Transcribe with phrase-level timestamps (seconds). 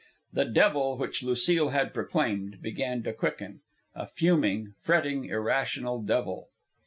[0.33, 3.61] The devil, which Lucile had proclaimed, began to quicken,
[3.93, 6.49] a fuming, fretting, irrational devil.